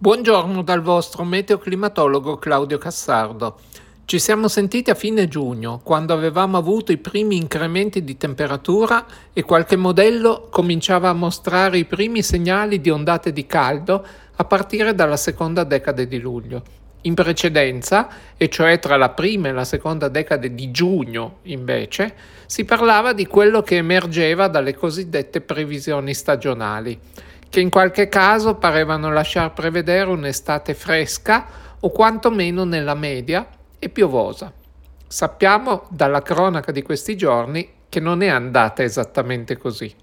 [0.00, 3.58] Buongiorno dal vostro meteoclimatologo Claudio Cassardo.
[4.04, 9.42] Ci siamo sentiti a fine giugno, quando avevamo avuto i primi incrementi di temperatura e
[9.42, 15.16] qualche modello cominciava a mostrare i primi segnali di ondate di caldo a partire dalla
[15.16, 16.62] seconda decade di luglio.
[17.00, 22.14] In precedenza, e cioè tra la prima e la seconda decade di giugno, invece,
[22.46, 27.00] si parlava di quello che emergeva dalle cosiddette previsioni stagionali
[27.48, 31.46] che in qualche caso parevano lasciar prevedere un'estate fresca
[31.80, 33.46] o quantomeno nella media
[33.78, 34.52] e piovosa.
[35.06, 39.94] Sappiamo dalla cronaca di questi giorni che non è andata esattamente così.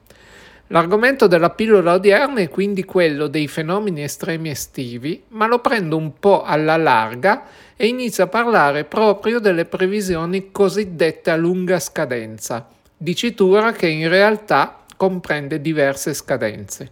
[0.69, 6.17] L'argomento della pillola odierna è quindi quello dei fenomeni estremi estivi, ma lo prendo un
[6.17, 7.43] po' alla larga
[7.75, 12.67] e inizio a parlare proprio delle previsioni cosiddette a lunga scadenza,
[12.97, 16.91] dicitura che in realtà comprende diverse scadenze.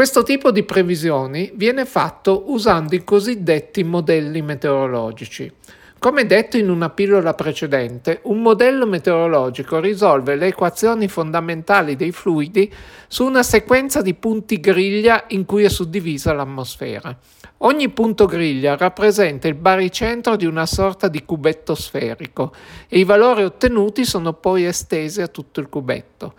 [0.00, 5.52] Questo tipo di previsioni viene fatto usando i cosiddetti modelli meteorologici.
[5.98, 12.72] Come detto in una pillola precedente, un modello meteorologico risolve le equazioni fondamentali dei fluidi
[13.08, 17.14] su una sequenza di punti griglia in cui è suddivisa l'atmosfera.
[17.58, 22.54] Ogni punto griglia rappresenta il baricentro di una sorta di cubetto sferico
[22.88, 26.32] e i valori ottenuti sono poi estesi a tutto il cubetto.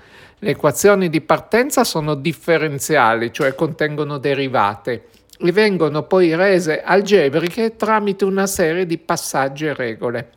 [0.43, 8.25] Le equazioni di partenza sono differenziali, cioè contengono derivate, e vengono poi rese algebriche tramite
[8.25, 10.29] una serie di passaggi e regole.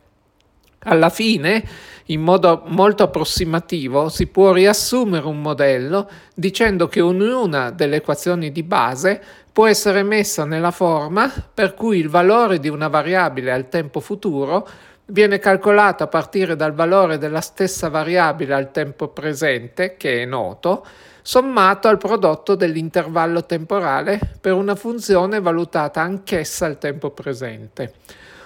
[0.81, 1.67] Alla fine,
[2.05, 8.61] in modo molto approssimativo, si può riassumere un modello dicendo che ognuna delle equazioni di
[8.61, 9.19] base
[9.51, 14.67] può essere messa nella forma per cui il valore di una variabile al tempo futuro
[15.07, 20.85] viene calcolato a partire dal valore della stessa variabile al tempo presente, che è noto,
[21.21, 27.93] sommato al prodotto dell'intervallo temporale per una funzione valutata anch'essa al tempo presente.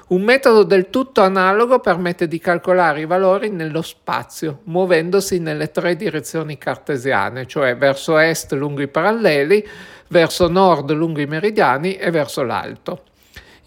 [0.10, 5.96] Un metodo del tutto analogo permette di calcolare i valori nello spazio, muovendosi nelle tre
[5.96, 9.68] direzioni cartesiane, cioè verso est lungo i paralleli,
[10.08, 13.04] verso nord lungo i meridiani e verso l'alto.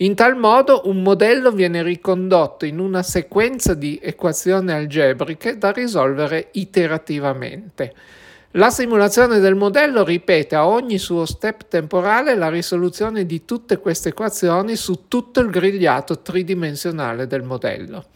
[0.02, 6.48] In tal modo un modello viene ricondotto in una sequenza di equazioni algebriche da risolvere
[6.54, 7.94] iterativamente.
[8.52, 14.08] La simulazione del modello ripete a ogni suo step temporale la risoluzione di tutte queste
[14.08, 18.06] equazioni su tutto il grigliato tridimensionale del modello.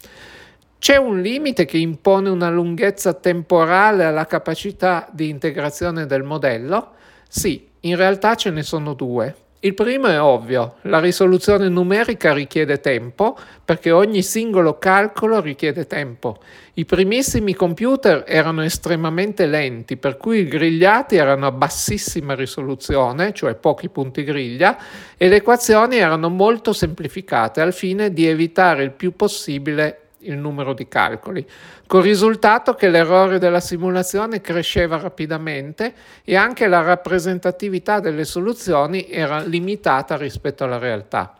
[0.80, 6.94] C'è un limite che impone una lunghezza temporale alla capacità di integrazione del modello?
[7.28, 9.44] Sì, in realtà ce ne sono due.
[9.60, 16.38] Il primo è ovvio, la risoluzione numerica richiede tempo perché ogni singolo calcolo richiede tempo.
[16.74, 23.54] I primissimi computer erano estremamente lenti, per cui i grigliati erano a bassissima risoluzione, cioè
[23.54, 24.76] pochi punti griglia,
[25.16, 30.72] e le equazioni erano molto semplificate al fine di evitare il più possibile il numero
[30.72, 31.46] di calcoli,
[31.86, 35.94] col risultato che l'errore della simulazione cresceva rapidamente
[36.24, 41.34] e anche la rappresentatività delle soluzioni era limitata rispetto alla realtà.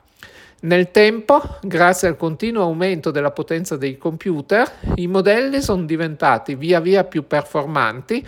[0.59, 6.81] Nel tempo, grazie al continuo aumento della potenza dei computer, i modelli sono diventati via
[6.81, 8.27] via più performanti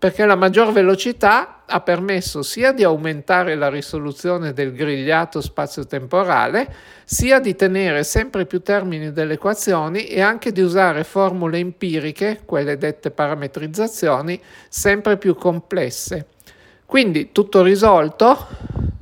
[0.00, 6.74] perché la maggior velocità ha permesso sia di aumentare la risoluzione del grigliato spazio-temporale,
[7.04, 12.78] sia di tenere sempre più termini delle equazioni e anche di usare formule empiriche, quelle
[12.78, 14.40] dette parametrizzazioni,
[14.70, 16.28] sempre più complesse.
[16.86, 18.46] Quindi tutto risolto,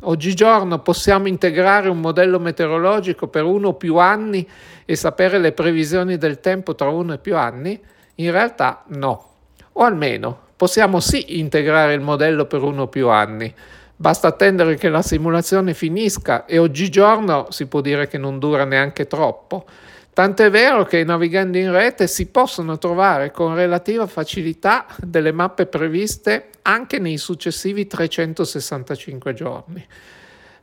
[0.01, 4.47] oggigiorno possiamo integrare un modello meteorologico per uno o più anni
[4.85, 7.81] e sapere le previsioni del tempo tra uno e più anni?
[8.17, 9.35] In realtà no,
[9.75, 13.55] o almeno Possiamo sì integrare il modello per uno o più anni,
[13.95, 19.07] basta attendere che la simulazione finisca e oggigiorno si può dire che non dura neanche
[19.07, 19.67] troppo.
[20.13, 25.67] Tanto è vero che navigando in rete si possono trovare con relativa facilità delle mappe
[25.67, 29.87] previste anche nei successivi 365 giorni.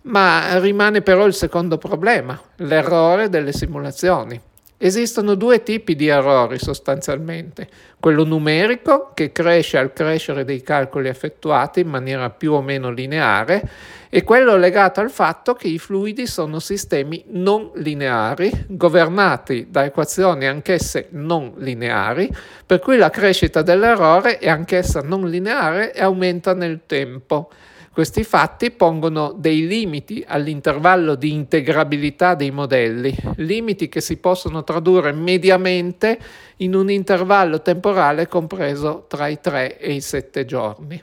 [0.01, 4.41] Ma rimane però il secondo problema, l'errore delle simulazioni.
[4.77, 11.79] Esistono due tipi di errori sostanzialmente, quello numerico che cresce al crescere dei calcoli effettuati
[11.79, 13.69] in maniera più o meno lineare
[14.09, 20.45] e quello legato al fatto che i fluidi sono sistemi non lineari, governati da equazioni
[20.45, 22.29] anch'esse non lineari,
[22.65, 27.49] per cui la crescita dell'errore è anch'essa non lineare e aumenta nel tempo.
[27.95, 35.13] Questi fatti pongono dei limiti all'intervallo di integrabilità dei modelli, limiti che si possono tradurre
[35.13, 36.19] mediamente
[36.57, 41.01] in un intervallo temporale compreso tra i 3 e i 7 giorni.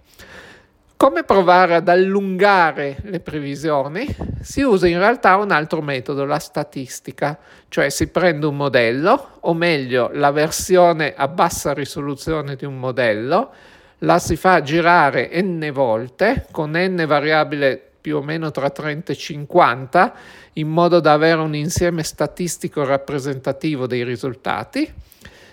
[0.95, 4.07] Come provare ad allungare le previsioni?
[4.43, 9.55] Si usa in realtà un altro metodo, la statistica, cioè si prende un modello, o
[9.55, 13.51] meglio la versione a bassa risoluzione di un modello,
[14.03, 19.17] la si fa girare n volte con n variabile più o meno tra 30 e
[19.17, 20.15] 50
[20.55, 24.91] in modo da avere un insieme statistico rappresentativo dei risultati.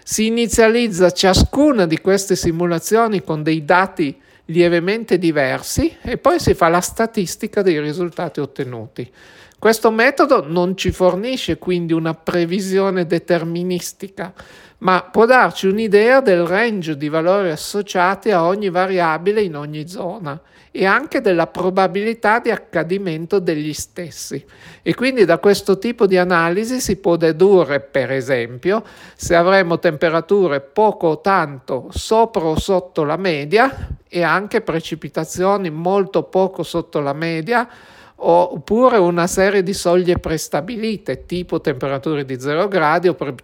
[0.04, 6.69] Si inizializza ciascuna di queste simulazioni con dei dati lievemente diversi e poi si fa
[6.69, 9.12] la statistica dei risultati ottenuti.
[9.60, 14.34] Questo metodo non ci fornisce quindi una previsione deterministica,
[14.80, 20.40] ma può darci un'idea del range di valori associati a ogni variabile in ogni zona
[20.72, 24.44] e anche della probabilità di accadimento degli stessi.
[24.81, 28.84] E quindi da questo tipo di analisi si può dedurre, per esempio,
[29.16, 36.24] se avremo temperature poco o tanto sopra o sotto la media e anche precipitazioni molto
[36.24, 37.68] poco sotto la media,
[38.16, 43.36] oppure una serie di soglie prestabilite, tipo temperature di 0 gradi o pre-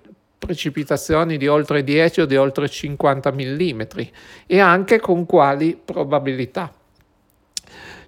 [0.46, 3.82] precipitazioni di oltre 10 o di oltre 50 mm,
[4.46, 6.72] e anche con quali probabilità.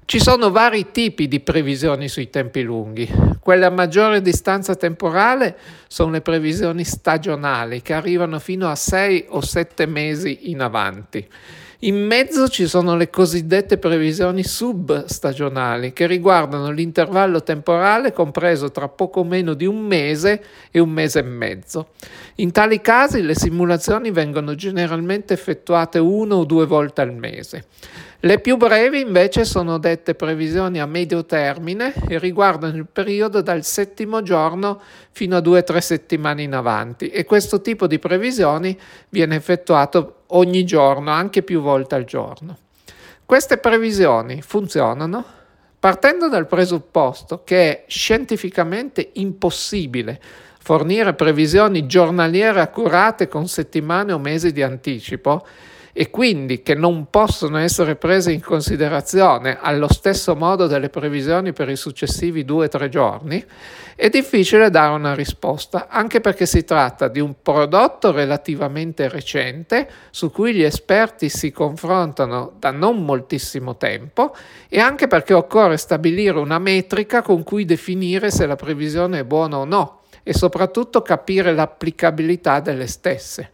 [0.06, 3.12] Ci sono vari tipi di previsioni sui tempi lunghi.
[3.42, 5.58] Quelle a maggiore distanza temporale
[5.88, 11.28] sono le previsioni stagionali che arrivano fino a 6 o 7 mesi in avanti.
[11.82, 19.24] In mezzo ci sono le cosiddette previsioni substagionali che riguardano l'intervallo temporale compreso tra poco
[19.24, 21.90] meno di un mese e un mese e mezzo.
[22.38, 27.66] In tali casi le simulazioni vengono generalmente effettuate uno o due volte al mese.
[28.28, 33.64] Le più brevi invece sono dette previsioni a medio termine e riguardano il periodo dal
[33.64, 34.82] settimo giorno
[35.12, 38.78] fino a due o tre settimane in avanti e questo tipo di previsioni
[39.08, 42.58] viene effettuato ogni giorno, anche più volte al giorno.
[43.24, 45.24] Queste previsioni funzionano
[45.80, 50.20] partendo dal presupposto che è scientificamente impossibile
[50.60, 55.48] fornire previsioni giornaliere accurate con settimane o mesi di anticipo
[56.00, 61.70] e quindi che non possono essere prese in considerazione allo stesso modo delle previsioni per
[61.70, 63.44] i successivi due o tre giorni,
[63.96, 70.30] è difficile dare una risposta, anche perché si tratta di un prodotto relativamente recente su
[70.30, 74.36] cui gli esperti si confrontano da non moltissimo tempo
[74.70, 79.58] e anche perché occorre stabilire una metrica con cui definire se la previsione è buona
[79.58, 83.50] o no e soprattutto capire l'applicabilità delle stesse.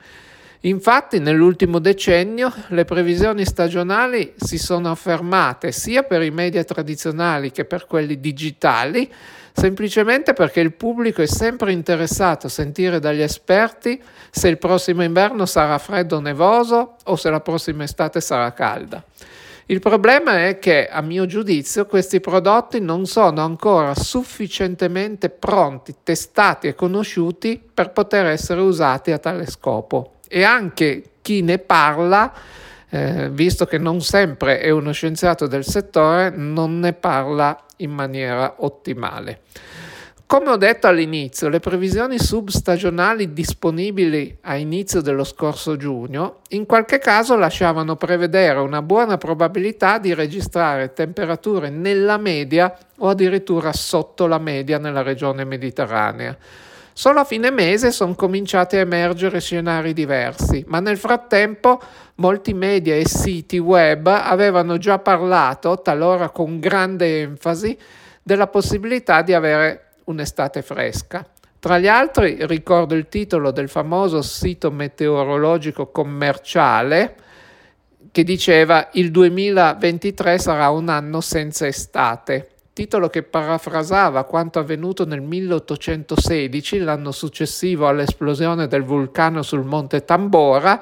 [0.65, 7.65] Infatti nell'ultimo decennio le previsioni stagionali si sono affermate sia per i media tradizionali che
[7.65, 9.12] per quelli digitali,
[9.51, 14.01] semplicemente perché il pubblico è sempre interessato a sentire dagli esperti
[14.31, 19.04] se il prossimo inverno sarà freddo o nevoso o se la prossima estate sarà calda.
[19.66, 26.68] Il problema è che, a mio giudizio, questi prodotti non sono ancora sufficientemente pronti, testati
[26.68, 32.33] e conosciuti per poter essere usati a tale scopo e anche chi ne parla,
[32.89, 38.56] eh, visto che non sempre è uno scienziato del settore, non ne parla in maniera
[38.57, 39.41] ottimale.
[40.25, 46.97] Come ho detto all'inizio, le previsioni substagionali disponibili a inizio dello scorso giugno in qualche
[46.97, 54.40] caso lasciavano prevedere una buona probabilità di registrare temperature nella media o addirittura sotto la
[54.40, 56.35] media nella regione mediterranea.
[56.95, 61.81] Solo a fine mese sono cominciati a emergere scenari diversi, ma nel frattempo
[62.16, 67.76] molti media e siti web avevano già parlato, talora con grande enfasi,
[68.21, 71.26] della possibilità di avere un'estate fresca.
[71.57, 77.16] Tra gli altri ricordo il titolo del famoso sito meteorologico commerciale
[78.12, 85.21] che diceva il 2023 sarà un anno senza estate titolo che parafrasava quanto avvenuto nel
[85.21, 90.81] 1816, l'anno successivo all'esplosione del vulcano sul monte Tambora,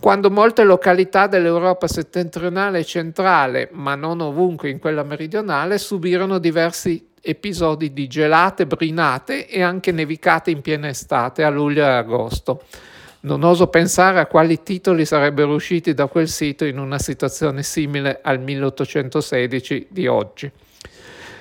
[0.00, 7.06] quando molte località dell'Europa settentrionale e centrale, ma non ovunque in quella meridionale, subirono diversi
[7.22, 12.62] episodi di gelate, brinate e anche nevicate in piena estate a luglio e agosto.
[13.20, 18.20] Non oso pensare a quali titoli sarebbero usciti da quel sito in una situazione simile
[18.22, 20.50] al 1816 di oggi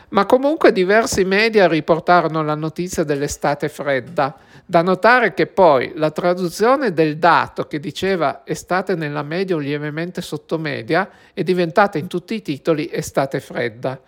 [0.09, 4.37] ma comunque diversi media riportarono la notizia dell'estate fredda.
[4.65, 10.21] Da notare che poi la traduzione del dato che diceva estate nella media o lievemente
[10.21, 13.99] sotto media è diventata in tutti i titoli estate fredda.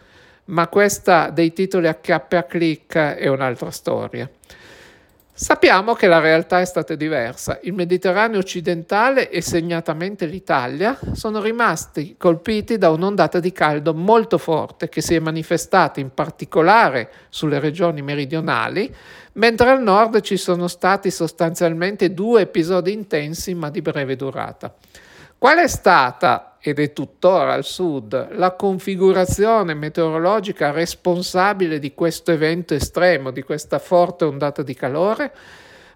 [0.46, 4.30] Ma questa dei titoli a K a click è un'altra storia.
[5.34, 7.60] Sappiamo che la realtà è stata diversa.
[7.64, 14.90] Il Mediterraneo occidentale e segnatamente l'Italia sono rimasti colpiti da un'ondata di caldo molto forte
[14.90, 18.94] che si è manifestata in particolare sulle regioni meridionali,
[19.34, 24.72] mentre al nord ci sono stati sostanzialmente due episodi intensi ma di breve durata.
[25.38, 32.76] Qual è stata, ed è tuttora al sud, la configurazione meteorologica responsabile di questo evento
[32.76, 35.34] estremo, di questa forte ondata di calore?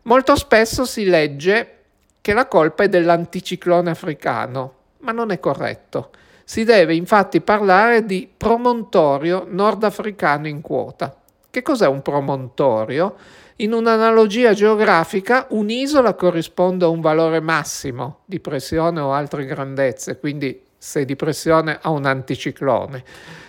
[0.03, 1.72] Molto spesso si legge
[2.19, 6.10] che la colpa è dell'anticiclone africano, ma non è corretto.
[6.43, 11.15] Si deve infatti parlare di promontorio nordafricano in quota.
[11.51, 13.15] Che cos'è un promontorio?
[13.59, 20.62] In un'analogia geografica, un'isola corrisponde a un valore massimo di pressione o altre grandezze, quindi
[20.77, 23.01] se di pressione a un anticiclone,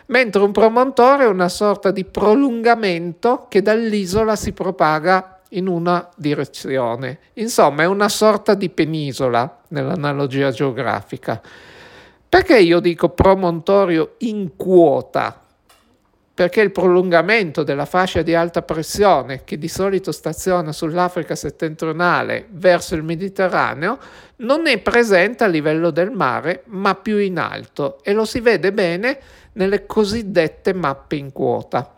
[0.07, 7.19] mentre un promontorio è una sorta di prolungamento che dall'isola si propaga in una direzione.
[7.35, 11.43] Insomma, è una sorta di penisola nell'analogia geografica.
[12.29, 15.46] Perché io dico promontorio in quota?
[16.37, 22.95] Perché il prolungamento della fascia di alta pressione che di solito staziona sull'Africa settentrionale verso
[22.95, 23.97] il Mediterraneo
[24.37, 28.71] non è presente a livello del mare ma più in alto e lo si vede
[28.75, 29.19] bene
[29.53, 31.95] nelle cosiddette mappe in quota.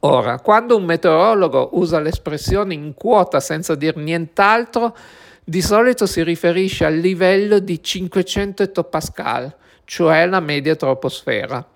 [0.00, 4.94] Ora, quando un meteorologo usa l'espressione in quota senza dir nient'altro,
[5.42, 11.66] di solito si riferisce al livello di 500 ettopascal, cioè la media troposfera.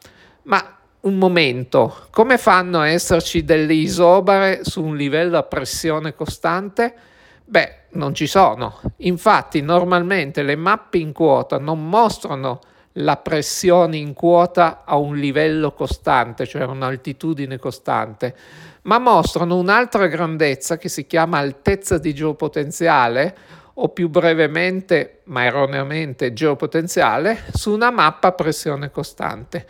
[0.43, 6.95] Ma un momento, come fanno a esserci delle isobare su un livello a pressione costante?
[7.45, 8.81] Beh, non ci sono.
[8.99, 12.61] Infatti, normalmente le mappe in quota non mostrano
[12.97, 18.37] la pressione in quota a un livello costante, cioè un'altitudine costante,
[18.83, 23.37] ma mostrano un'altra grandezza che si chiama altezza di geopotenziale
[23.75, 29.67] o più brevemente, ma erroneamente, geopotenziale su una mappa a pressione costante.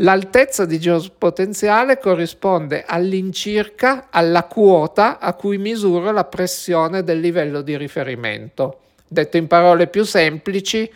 [0.00, 7.78] L'altezza di geopotenziale corrisponde all'incirca alla quota a cui misuro la pressione del livello di
[7.78, 8.80] riferimento.
[9.08, 10.90] Detto in parole più semplici,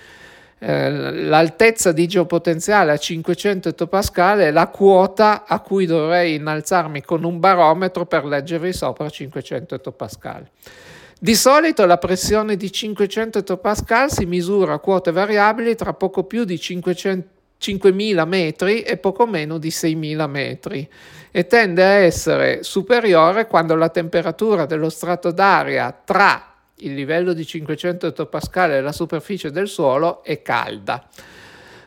[0.58, 7.24] eh, l'altezza di geopotenziale a 500 ettopascal è la quota a cui dovrei innalzarmi con
[7.24, 10.46] un barometro per leggervi sopra 500 ettopascal.
[11.18, 16.44] Di solito la pressione di 500 ettopascal si misura a quote variabili tra poco più
[16.44, 20.88] di 500 5.000 metri e poco meno di 6.000 metri
[21.30, 27.44] e tende a essere superiore quando la temperatura dello strato d'aria tra il livello di
[27.44, 31.06] 500 ettopascal e la superficie del suolo è calda.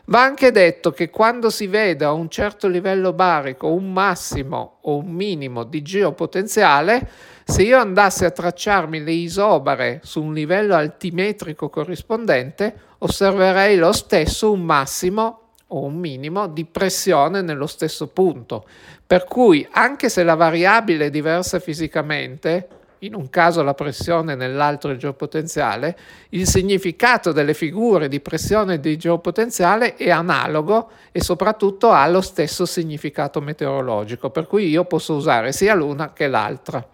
[0.06, 4.98] Va anche detto che quando si vede a un certo livello barico un massimo o
[4.98, 7.08] un minimo di geopotenziale,
[7.42, 14.52] se io andassi a tracciarmi le isobare su un livello altimetrico corrispondente, osserverei lo stesso
[14.52, 15.43] un massimo
[15.74, 18.64] o un minimo di pressione nello stesso punto.
[19.06, 22.68] Per cui anche se la variabile è diversa fisicamente,
[23.00, 25.96] in un caso la pressione, nell'altro il geopotenziale,
[26.30, 32.22] il significato delle figure di pressione e di geopotenziale è analogo e soprattutto ha lo
[32.22, 36.86] stesso significato meteorologico, per cui io posso usare sia l'una che l'altra.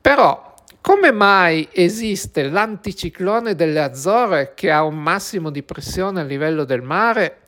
[0.00, 6.64] Però come mai esiste l'anticiclone delle Azzorre che ha un massimo di pressione a livello
[6.64, 7.39] del mare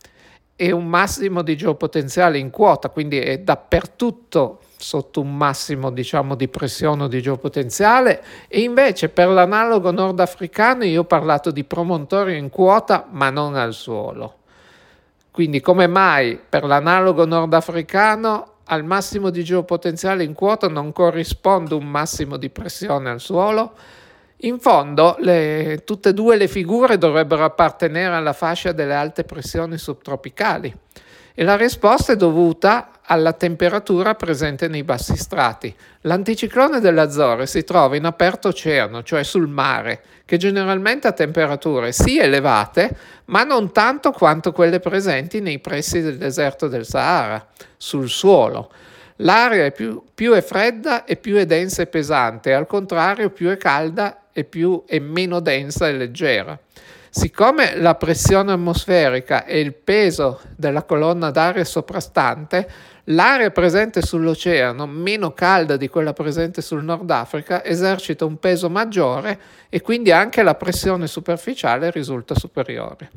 [0.62, 6.46] e un massimo di geopotenziale in quota, quindi è dappertutto sotto un massimo diciamo di
[6.46, 12.48] pressione o di geopotenziale e invece per l'analogo nordafricano io ho parlato di promontorio in
[12.48, 14.34] quota ma non al suolo.
[15.32, 21.88] Quindi come mai per l'analogo nordafricano al massimo di geopotenziale in quota non corrisponde un
[21.88, 23.72] massimo di pressione al suolo?
[24.44, 29.78] In fondo, le, tutte e due le figure dovrebbero appartenere alla fascia delle alte pressioni
[29.78, 30.74] subtropicali
[31.34, 35.72] e la risposta è dovuta alla temperatura presente nei bassi strati.
[36.02, 42.18] L'anticiclone dell'Azzore si trova in aperto oceano, cioè sul mare, che generalmente ha temperature sì
[42.18, 42.96] elevate,
[43.26, 47.46] ma non tanto quanto quelle presenti nei pressi del deserto del Sahara,
[47.76, 48.72] sul suolo.
[49.16, 53.48] L'aria è più, più è fredda e più è densa e pesante, al contrario più
[53.48, 56.58] è calda è, più, è meno densa e leggera.
[57.14, 62.66] Siccome la pressione atmosferica e il peso della colonna d'aria soprastante,
[63.04, 69.38] l'area presente sull'oceano, meno calda di quella presente sul Nord Africa, esercita un peso maggiore
[69.68, 73.10] e quindi anche la pressione superficiale risulta superiore.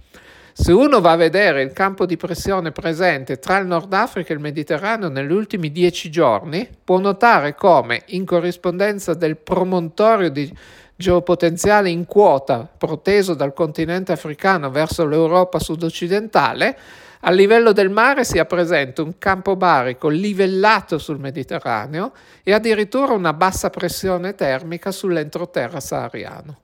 [0.58, 4.36] Se uno va a vedere il campo di pressione presente tra il Nord Africa e
[4.36, 10.50] il Mediterraneo negli ultimi dieci giorni, può notare come, in corrispondenza del promontorio di
[10.96, 16.78] geopotenziale in quota proteso dal continente africano verso l'Europa sud-occidentale,
[17.22, 23.34] a livello del mare sia presente un campo barico livellato sul Mediterraneo e addirittura una
[23.34, 26.60] bassa pressione termica sull'entroterra sahariano.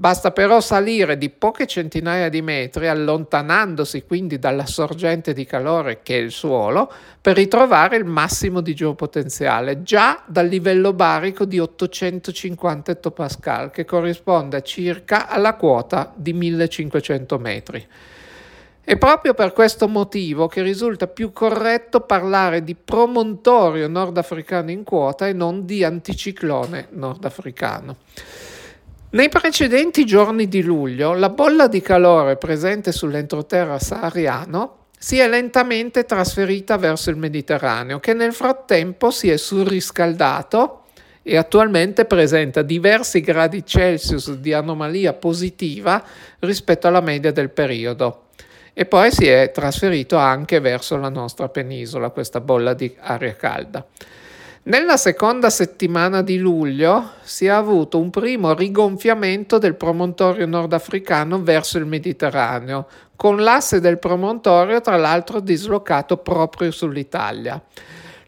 [0.00, 6.16] Basta però salire di poche centinaia di metri, allontanandosi quindi dalla sorgente di calore che
[6.16, 6.88] è il suolo,
[7.20, 14.62] per ritrovare il massimo di geopotenziale, già dal livello barico di 850 ettopascal, che corrisponde
[14.62, 17.86] circa alla quota di 1500 metri.
[18.80, 25.26] È proprio per questo motivo che risulta più corretto parlare di promontorio nordafricano in quota
[25.26, 27.96] e non di anticiclone nordafricano.
[29.10, 36.04] Nei precedenti giorni di luglio, la bolla di calore presente sull'entroterra sahariano si è lentamente
[36.04, 40.82] trasferita verso il Mediterraneo, che nel frattempo si è surriscaldato
[41.22, 46.04] e attualmente presenta diversi gradi Celsius di anomalia positiva
[46.40, 48.24] rispetto alla media del periodo.
[48.74, 53.86] E poi si è trasferito anche verso la nostra penisola, questa bolla di aria calda.
[54.68, 61.78] Nella seconda settimana di luglio si è avuto un primo rigonfiamento del promontorio nordafricano verso
[61.78, 67.58] il Mediterraneo, con l'asse del promontorio tra l'altro dislocato proprio sull'Italia.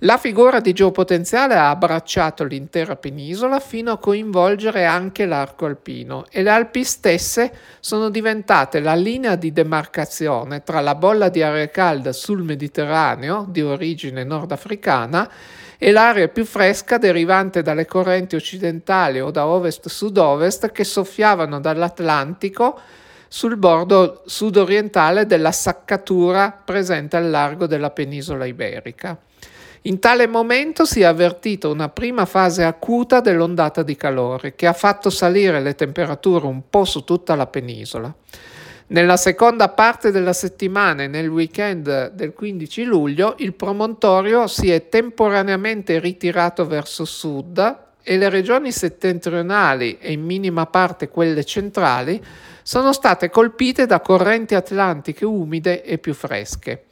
[0.04, 6.42] La figura di geopotenziale ha abbracciato l'intera penisola fino a coinvolgere anche l'arco alpino e
[6.42, 12.14] le Alpi stesse sono diventate la linea di demarcazione tra la bolla di aria calda
[12.14, 15.30] sul Mediterraneo di origine nordafricana
[15.76, 22.80] e l'area più fresca derivante dalle correnti occidentali o da ovest-sud-ovest che soffiavano dall'Atlantico
[23.28, 29.28] sul bordo sudorientale della saccatura presente al largo della penisola iberica.
[29.84, 34.74] In tale momento si è avvertita una prima fase acuta dell'ondata di calore che ha
[34.74, 38.14] fatto salire le temperature un po' su tutta la penisola.
[38.88, 44.90] Nella seconda parte della settimana e nel weekend del 15 luglio il promontorio si è
[44.90, 52.22] temporaneamente ritirato verso sud e le regioni settentrionali e in minima parte quelle centrali
[52.62, 56.84] sono state colpite da correnti atlantiche umide e più fresche.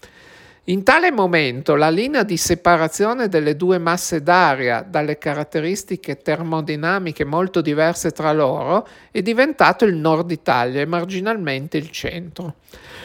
[0.68, 7.62] In tale momento la linea di separazione delle due masse d'aria dalle caratteristiche termodinamiche molto
[7.62, 12.57] diverse tra loro è diventato il nord Italia e marginalmente il centro.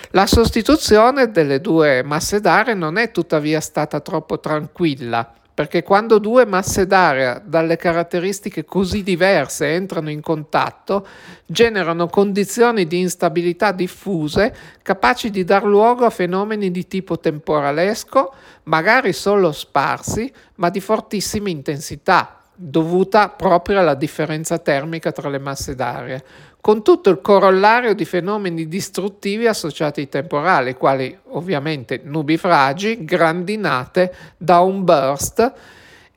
[0.09, 6.45] La sostituzione delle due masse d'aria non è tuttavia stata troppo tranquilla perché quando due
[6.45, 11.05] masse d'aria dalle caratteristiche così diverse entrano in contatto,
[11.45, 19.13] generano condizioni di instabilità diffuse capaci di dar luogo a fenomeni di tipo temporalesco, magari
[19.13, 26.21] solo sparsi, ma di fortissima intensità, dovuta proprio alla differenza termica tra le masse d'aria,
[26.63, 35.53] con tutto il corollario di fenomeni distruttivi associati ai temporali, quali ovviamente nubifragi, grandinate, downburst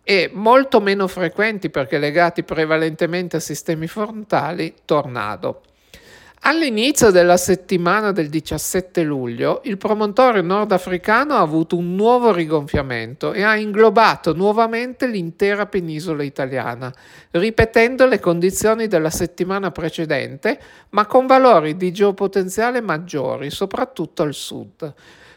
[0.04, 5.62] e molto meno frequenti perché legati prevalentemente a sistemi frontali, tornado.
[6.40, 13.42] All'inizio della settimana del 17 luglio, il promontorio nordafricano ha avuto un nuovo rigonfiamento e
[13.42, 16.92] ha inglobato nuovamente l'intera penisola italiana,
[17.32, 24.94] ripetendo le condizioni della settimana precedente, ma con valori di geopotenziale maggiori, soprattutto al sud.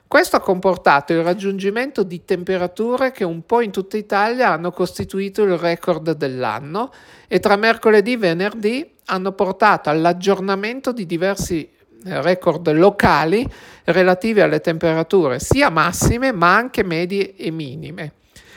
[0.10, 5.44] Questo ha comportato il raggiungimento di temperature che un po' in tutta Italia hanno costituito
[5.44, 6.92] il record dell'anno
[7.28, 11.68] e tra mercoledì e venerdì hanno portato all'aggiornamento di diversi
[12.06, 13.46] eh, record locali
[13.86, 18.14] relativi alle temperature sia massime ma anche medie e minime.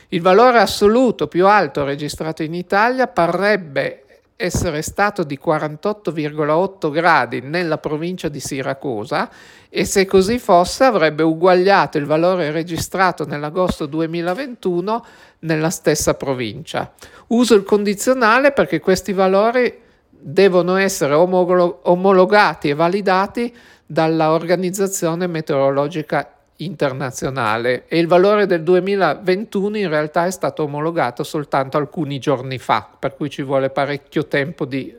[0.09, 4.05] Il valore assoluto più alto registrato in Italia parrebbe
[4.37, 9.31] essere stato di 48,8 gradi nella provincia di Siracusa
[9.69, 15.05] e se così fosse avrebbe uguagliato il valore registrato nell'agosto 2021
[15.41, 16.93] nella stessa provincia.
[17.29, 19.82] Uso il condizionale perché questi valori
[20.25, 23.53] devono essere omologati e validati
[23.85, 31.77] dalla Organizzazione Meteorologica Internazionale e il valore del 2021 in realtà è stato omologato soltanto
[31.77, 34.95] alcuni giorni fa, per cui ci vuole parecchio tempo di,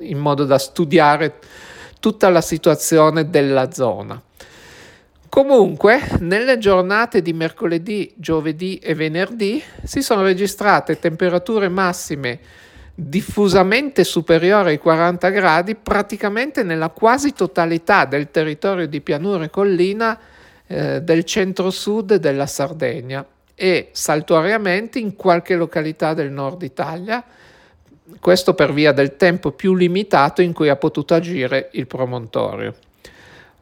[0.00, 1.34] in modo da studiare
[1.98, 4.22] tutta la situazione della zona.
[5.28, 12.38] Comunque, nelle giornate di mercoledì, giovedì e venerdì si sono registrate temperature massime
[13.08, 20.18] diffusamente superiore ai 40 gradi praticamente nella quasi totalità del territorio di pianura e collina
[20.66, 27.24] eh, del centro-sud della Sardegna e saltuariamente in qualche località del nord Italia,
[28.18, 32.74] questo per via del tempo più limitato in cui ha potuto agire il promontorio.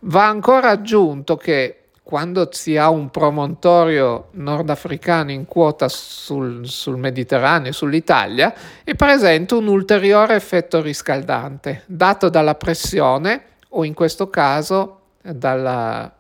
[0.01, 1.78] Va ancora aggiunto che
[2.09, 9.67] quando si ha un promontorio nordafricano in quota sul, sul, Mediterraneo, sull'Italia, è presente un
[9.67, 16.17] ulteriore effetto riscaldante dato dalla pressione o in questo caso dall'alto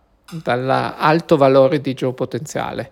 [1.38, 2.90] valore di geopotenziale.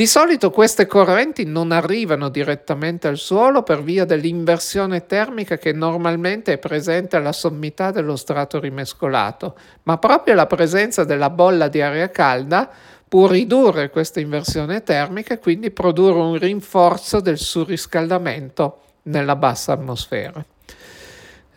[0.00, 6.54] Di solito queste correnti non arrivano direttamente al suolo per via dell'inversione termica che normalmente
[6.54, 12.08] è presente alla sommità dello strato rimescolato, ma proprio la presenza della bolla di aria
[12.08, 12.70] calda
[13.06, 20.42] può ridurre questa inversione termica e quindi produrre un rinforzo del surriscaldamento nella bassa atmosfera.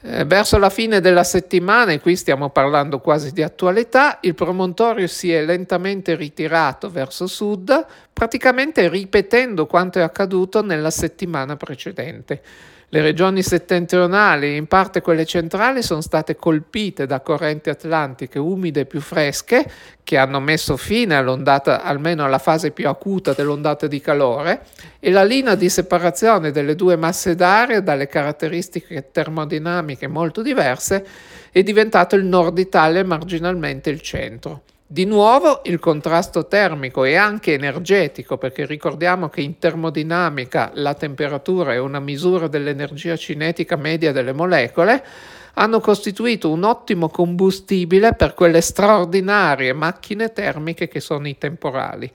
[0.06, 5.08] Eh, verso la fine della settimana, e qui stiamo parlando quasi di attualità, il promontorio
[5.08, 12.42] si è lentamente ritirato verso sud, praticamente ripetendo quanto è accaduto nella settimana precedente.
[12.94, 19.02] Le regioni settentrionali in parte quelle centrali sono state colpite da correnti atlantiche umide più
[19.02, 19.66] fresche
[20.04, 24.66] che hanno messo fine all'ondata, almeno alla fase più acuta dell'ondata di calore
[25.00, 31.04] e la linea di separazione delle due masse d'aria dalle caratteristiche termodinamiche molto diverse
[31.52, 34.62] è diventato il nord Italia e marginalmente il centro.
[34.86, 41.74] Di nuovo il contrasto termico e anche energetico, perché ricordiamo che in termodinamica la temperatura
[41.74, 45.04] è una misura dell'energia cinetica media delle molecole,
[45.56, 52.12] hanno costituito un ottimo combustibile per quelle straordinarie macchine termiche che sono i temporali.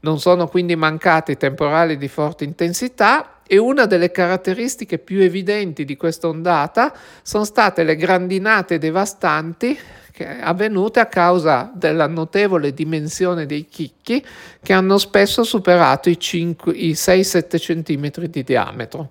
[0.00, 5.96] Non sono quindi mancati temporali di forte intensità e una delle caratteristiche più evidenti di
[5.96, 9.78] questa ondata sono state le grandinate devastanti
[10.22, 14.24] avvenute a causa della notevole dimensione dei chicchi
[14.62, 19.10] che hanno spesso superato i, i 6-7 cm di diametro.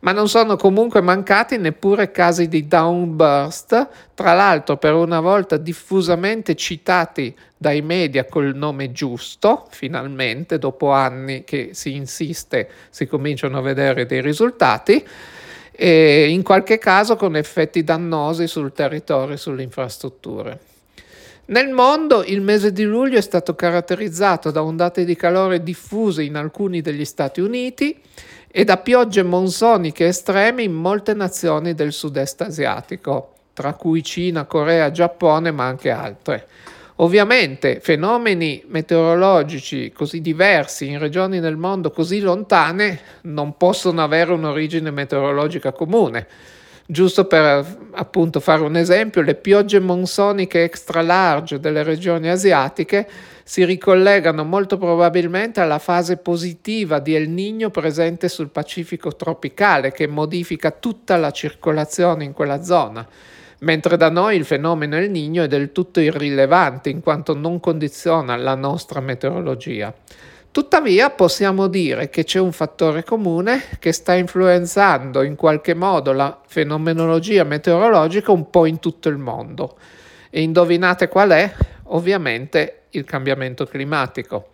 [0.00, 6.54] Ma non sono comunque mancati neppure casi di downburst, tra l'altro per una volta diffusamente
[6.54, 13.60] citati dai media col nome giusto, finalmente dopo anni che si insiste si cominciano a
[13.60, 15.06] vedere dei risultati
[15.82, 20.58] e in qualche caso con effetti dannosi sul territorio e sulle infrastrutture.
[21.46, 26.36] Nel mondo il mese di luglio è stato caratterizzato da ondate di calore diffuse in
[26.36, 27.98] alcuni degli Stati Uniti
[28.46, 34.90] e da piogge monsoniche estreme in molte nazioni del sud-est asiatico, tra cui Cina, Corea,
[34.90, 36.46] Giappone, ma anche altre.
[37.02, 44.90] Ovviamente fenomeni meteorologici così diversi in regioni del mondo così lontane non possono avere un'origine
[44.90, 46.26] meteorologica comune.
[46.84, 53.08] Giusto per appunto fare un esempio, le piogge monsoniche extra large delle regioni asiatiche
[53.44, 60.06] si ricollegano molto probabilmente alla fase positiva di El Niño presente sul Pacifico tropicale che
[60.06, 63.08] modifica tutta la circolazione in quella zona
[63.60, 68.36] mentre da noi il fenomeno El Niño è del tutto irrilevante in quanto non condiziona
[68.36, 69.92] la nostra meteorologia.
[70.52, 76.40] Tuttavia possiamo dire che c'è un fattore comune che sta influenzando in qualche modo la
[76.44, 79.76] fenomenologia meteorologica un po' in tutto il mondo.
[80.28, 81.52] E indovinate qual è?
[81.84, 84.48] Ovviamente il cambiamento climatico.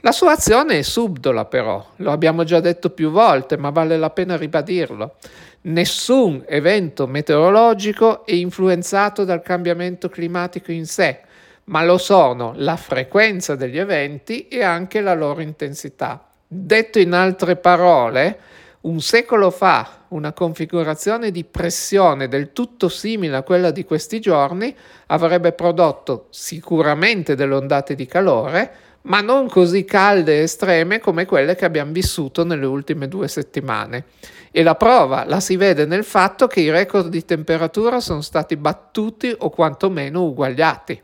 [0.00, 4.10] La sua azione è subdola però, lo abbiamo già detto più volte, ma vale la
[4.10, 5.16] pena ribadirlo.
[5.62, 11.20] Nessun evento meteorologico è influenzato dal cambiamento climatico in sé,
[11.64, 16.24] ma lo sono la frequenza degli eventi e anche la loro intensità.
[16.46, 18.38] Detto in altre parole,
[18.82, 24.72] un secolo fa una configurazione di pressione del tutto simile a quella di questi giorni
[25.06, 28.72] avrebbe prodotto sicuramente delle ondate di calore,
[29.06, 34.04] ma non così calde e estreme come quelle che abbiamo vissuto nelle ultime due settimane.
[34.50, 38.56] E la prova la si vede nel fatto che i record di temperatura sono stati
[38.56, 41.00] battuti o quantomeno uguagliati.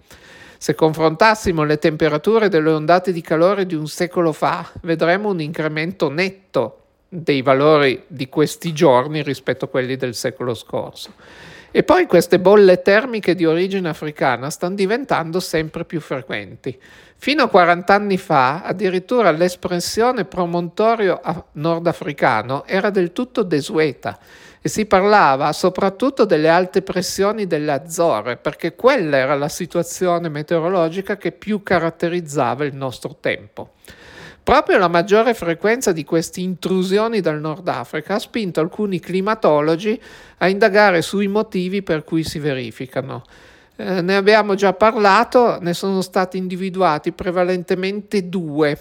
[0.57, 6.09] Se confrontassimo le temperature delle ondate di calore di un secolo fa, vedremo un incremento
[6.09, 11.13] netto dei valori di questi giorni rispetto a quelli del secolo scorso.
[11.75, 16.79] E poi queste bolle termiche di origine africana stanno diventando sempre più frequenti.
[17.23, 21.21] Fino a 40 anni fa, addirittura l'espressione promontorio
[21.53, 24.19] nordafricano era del tutto desueta
[24.61, 31.17] e si parlava soprattutto delle alte pressioni delle Azzorre, perché quella era la situazione meteorologica
[31.17, 33.75] che più caratterizzava il nostro tempo.
[34.43, 40.03] Proprio la maggiore frequenza di queste intrusioni dal Nord Africa ha spinto alcuni climatologi
[40.39, 43.23] a indagare sui motivi per cui si verificano.
[43.77, 48.79] Eh, ne abbiamo già parlato, ne sono stati individuati prevalentemente due.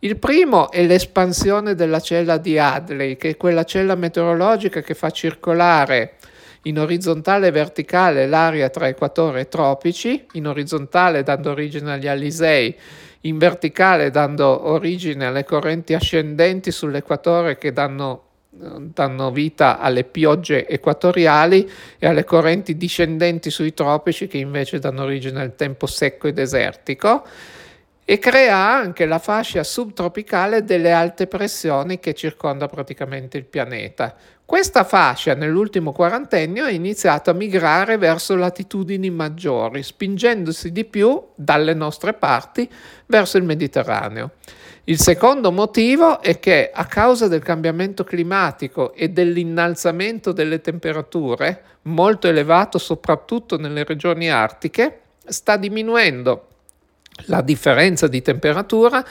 [0.00, 5.10] Il primo è l'espansione della cella di Hadley, che è quella cella meteorologica che fa
[5.10, 6.16] circolare
[6.64, 12.76] in orizzontale e verticale l'aria tra equatore e tropici, in orizzontale dando origine agli Alisei,
[13.22, 18.22] in verticale dando origine alle correnti ascendenti sull'equatore che danno,
[18.56, 25.40] danno vita alle piogge equatoriali e alle correnti discendenti sui tropici che invece danno origine
[25.40, 27.26] al tempo secco e desertico
[28.06, 34.14] e crea anche la fascia subtropicale delle alte pressioni che circonda praticamente il pianeta.
[34.44, 41.72] Questa fascia nell'ultimo quarantennio ha iniziato a migrare verso latitudini maggiori, spingendosi di più dalle
[41.72, 42.68] nostre parti
[43.06, 44.32] verso il Mediterraneo.
[44.86, 52.28] Il secondo motivo è che a causa del cambiamento climatico e dell'innalzamento delle temperature, molto
[52.28, 56.48] elevato soprattutto nelle regioni artiche, sta diminuendo
[57.28, 59.02] la differenza di temperatura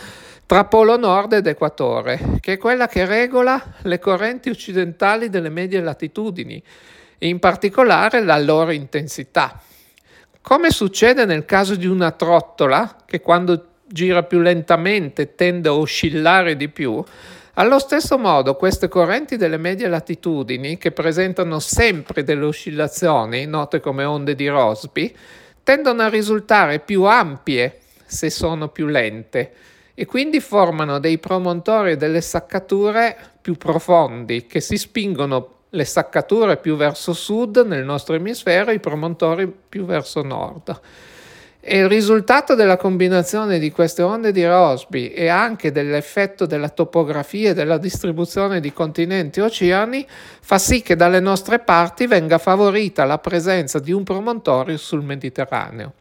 [0.45, 5.81] tra Polo Nord ed Equatore, che è quella che regola le correnti occidentali delle medie
[5.81, 6.61] latitudini
[7.17, 9.59] e in particolare la loro intensità.
[10.39, 16.57] Come succede nel caso di una trottola, che quando gira più lentamente tende a oscillare
[16.57, 17.03] di più,
[17.53, 24.03] allo stesso modo queste correnti delle medie latitudini, che presentano sempre delle oscillazioni, note come
[24.03, 25.13] onde di Rossby,
[25.61, 29.53] tendono a risultare più ampie se sono più lente
[29.93, 36.57] e quindi formano dei promontori e delle saccature più profondi che si spingono le saccature
[36.57, 40.79] più verso sud nel nostro emisfero e i promontori più verso nord.
[41.65, 47.51] E il risultato della combinazione di queste onde di Rossby e anche dell'effetto della topografia
[47.51, 50.05] e della distribuzione di continenti e oceani
[50.41, 55.93] fa sì che dalle nostre parti venga favorita la presenza di un promontorio sul Mediterraneo.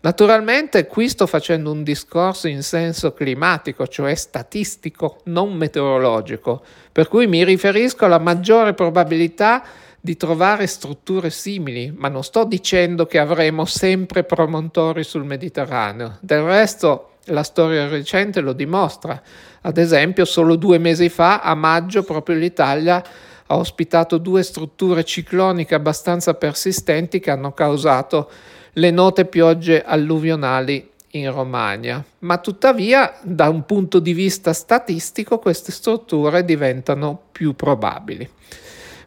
[0.00, 7.28] Naturalmente qui sto facendo un discorso in senso climatico, cioè statistico, non meteorologico, per cui
[7.28, 9.62] mi riferisco alla maggiore probabilità
[10.06, 16.18] di trovare strutture simili, ma non sto dicendo che avremo sempre promontori sul Mediterraneo.
[16.20, 19.20] Del resto la storia recente lo dimostra.
[19.62, 23.02] Ad esempio, solo due mesi fa, a maggio, proprio l'Italia
[23.48, 28.30] ha ospitato due strutture cicloniche abbastanza persistenti che hanno causato
[28.74, 35.72] le note piogge alluvionali in Romagna, ma tuttavia da un punto di vista statistico queste
[35.72, 38.30] strutture diventano più probabili.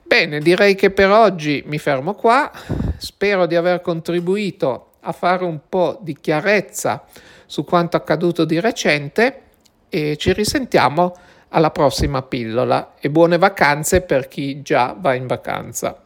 [0.10, 2.50] Bene, direi che per oggi mi fermo qua,
[2.98, 7.06] spero di aver contribuito a fare un po' di chiarezza
[7.46, 9.42] su quanto accaduto di recente
[9.88, 11.16] e ci risentiamo
[11.50, 16.02] alla prossima pillola e buone vacanze per chi già va in vacanza.